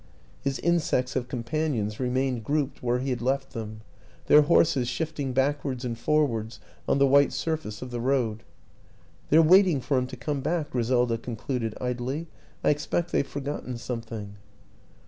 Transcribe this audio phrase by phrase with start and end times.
[0.41, 3.81] His insects of companions remained grouped where he had left them,
[4.25, 8.41] their horses shifting backwards and forwards on the white sur face of the road."
[9.29, 12.25] They're waiting for him to come back," Gri selda concluded idly."
[12.63, 14.37] I expect they've forgot ten something."